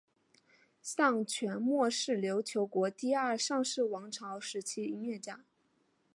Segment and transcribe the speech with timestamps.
[0.81, 5.45] 向全谟是琉球国第二尚氏王朝时期的音乐家。